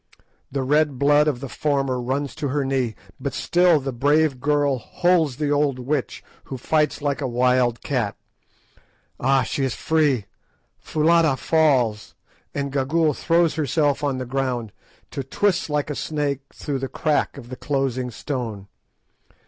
The 0.51 0.63
red 0.63 0.97
blood 0.97 1.27
of 1.27 1.41
the 1.41 1.47
former 1.47 2.01
runs 2.01 2.33
to 2.33 2.47
her 2.47 2.65
knee, 2.65 2.95
but 3.19 3.35
still 3.35 3.79
the 3.79 3.91
brave 3.93 4.39
girl 4.41 4.79
holds 4.79 5.35
the 5.35 5.51
old 5.51 5.77
witch, 5.77 6.23
who 6.45 6.57
fights 6.57 7.03
like 7.03 7.21
a 7.21 7.27
wild 7.27 7.83
cat. 7.83 8.15
Ah! 9.19 9.43
she 9.43 9.63
is 9.63 9.75
free! 9.75 10.25
Foulata 10.79 11.37
falls, 11.37 12.15
and 12.55 12.71
Gagool 12.73 13.13
throws 13.13 13.53
herself 13.53 14.03
on 14.03 14.17
the 14.17 14.25
ground, 14.25 14.71
to 15.11 15.21
twist 15.23 15.69
like 15.69 15.91
a 15.91 15.95
snake 15.95 16.41
through 16.51 16.79
the 16.79 16.87
crack 16.89 17.37
of 17.37 17.49
the 17.49 17.55
closing 17.55 18.09
stone. 18.09 18.69